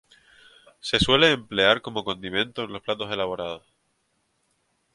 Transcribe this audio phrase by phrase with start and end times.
[0.79, 3.63] Se suele emplear como condimentos en los platos elaborados.